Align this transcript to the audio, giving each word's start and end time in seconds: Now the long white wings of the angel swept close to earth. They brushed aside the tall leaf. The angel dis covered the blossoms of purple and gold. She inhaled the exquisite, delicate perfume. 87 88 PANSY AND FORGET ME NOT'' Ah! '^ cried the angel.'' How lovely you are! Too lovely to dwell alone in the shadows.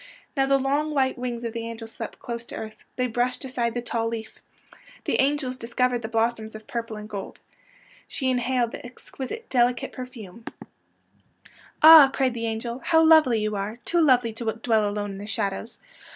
Now 0.35 0.47
the 0.47 0.57
long 0.57 0.95
white 0.95 1.15
wings 1.15 1.43
of 1.43 1.53
the 1.53 1.67
angel 1.67 1.87
swept 1.87 2.17
close 2.17 2.43
to 2.47 2.55
earth. 2.55 2.85
They 2.95 3.05
brushed 3.05 3.45
aside 3.45 3.75
the 3.75 3.83
tall 3.83 4.07
leaf. 4.07 4.39
The 5.05 5.19
angel 5.19 5.51
dis 5.51 5.75
covered 5.75 6.01
the 6.01 6.07
blossoms 6.07 6.55
of 6.55 6.65
purple 6.65 6.97
and 6.97 7.07
gold. 7.07 7.41
She 8.07 8.27
inhaled 8.27 8.71
the 8.71 8.83
exquisite, 8.83 9.47
delicate 9.51 9.91
perfume. 9.91 10.45
87 10.47 10.53
88 10.57 10.63
PANSY 10.63 11.03
AND 11.03 11.03
FORGET 11.03 11.55
ME 11.55 11.75
NOT'' 11.83 11.83
Ah! 11.83 12.09
'^ 12.09 12.13
cried 12.17 12.33
the 12.33 12.47
angel.'' 12.47 12.79
How 12.91 13.03
lovely 13.03 13.39
you 13.41 13.55
are! 13.55 13.77
Too 13.85 14.01
lovely 14.01 14.33
to 14.33 14.45
dwell 14.53 14.89
alone 14.89 15.11
in 15.11 15.17
the 15.19 15.27
shadows. 15.27 15.79